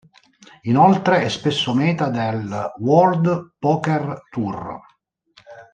Inoltre 0.63 1.21
è 1.23 1.29
spesso 1.29 1.75
meta 1.75 2.09
del 2.09 2.73
World 2.79 3.51
Poker 3.59 4.23
Tour. 4.31 4.79